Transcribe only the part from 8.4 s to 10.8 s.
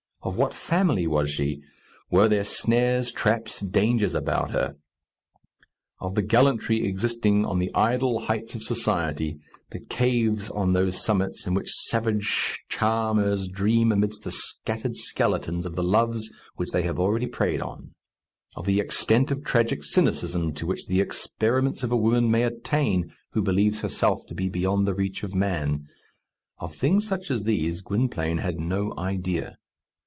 of society; the caves on